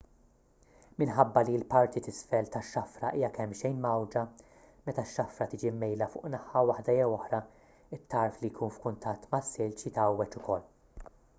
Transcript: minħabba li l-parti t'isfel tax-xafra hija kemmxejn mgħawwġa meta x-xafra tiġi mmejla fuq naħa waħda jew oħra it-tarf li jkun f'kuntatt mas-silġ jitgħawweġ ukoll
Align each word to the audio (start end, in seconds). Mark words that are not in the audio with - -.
minħabba 1.01 1.41
li 1.47 1.51
l-parti 1.55 2.01
t'isfel 2.05 2.47
tax-xafra 2.55 3.09
hija 3.19 3.27
kemmxejn 3.35 3.77
mgħawwġa 3.83 4.23
meta 4.87 5.03
x-xafra 5.03 5.47
tiġi 5.51 5.71
mmejla 5.75 6.07
fuq 6.13 6.25
naħa 6.37 6.63
waħda 6.71 6.95
jew 7.01 7.11
oħra 7.19 7.41
it-tarf 7.99 8.39
li 8.41 8.51
jkun 8.55 8.73
f'kuntatt 8.79 9.29
mas-silġ 9.37 9.77
jitgħawweġ 9.89 10.39
ukoll 10.41 10.67